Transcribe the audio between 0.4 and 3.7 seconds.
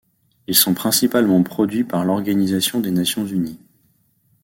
Ils sont principalement produits par l'Organisation des Nations unies.